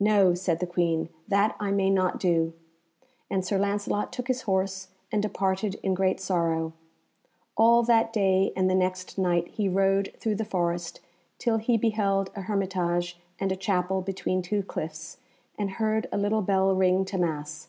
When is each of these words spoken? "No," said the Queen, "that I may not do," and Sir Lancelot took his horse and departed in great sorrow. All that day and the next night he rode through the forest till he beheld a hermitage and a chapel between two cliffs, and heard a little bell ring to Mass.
"No," 0.00 0.32
said 0.32 0.60
the 0.60 0.66
Queen, 0.66 1.10
"that 1.28 1.54
I 1.60 1.70
may 1.70 1.90
not 1.90 2.18
do," 2.18 2.54
and 3.28 3.44
Sir 3.44 3.58
Lancelot 3.58 4.10
took 4.10 4.26
his 4.28 4.40
horse 4.48 4.88
and 5.12 5.20
departed 5.20 5.78
in 5.82 5.92
great 5.92 6.18
sorrow. 6.18 6.72
All 7.58 7.82
that 7.82 8.10
day 8.10 8.54
and 8.56 8.70
the 8.70 8.74
next 8.74 9.18
night 9.18 9.48
he 9.48 9.68
rode 9.68 10.14
through 10.18 10.36
the 10.36 10.46
forest 10.46 11.00
till 11.36 11.58
he 11.58 11.76
beheld 11.76 12.30
a 12.34 12.40
hermitage 12.48 13.20
and 13.38 13.52
a 13.52 13.54
chapel 13.54 14.00
between 14.00 14.40
two 14.40 14.62
cliffs, 14.62 15.18
and 15.58 15.72
heard 15.72 16.06
a 16.10 16.16
little 16.16 16.40
bell 16.40 16.74
ring 16.74 17.04
to 17.04 17.18
Mass. 17.18 17.68